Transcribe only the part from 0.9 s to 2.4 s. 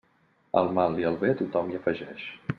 i al bé, tothom hi afegeix.